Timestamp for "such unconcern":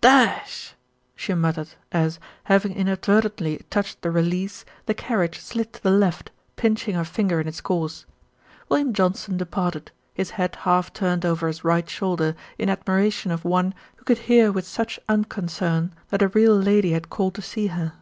14.64-15.92